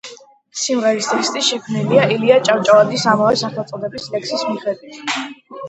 სიმღერის 0.61 1.09
ტექსტი 1.09 1.43
შექმნილია 1.49 2.07
ილია 2.17 2.39
ჭავჭავაძის 2.49 3.07
ამავე 3.15 3.39
სახელწოდების 3.45 4.11
ლექსის 4.17 4.49
მიხედვით. 4.51 5.17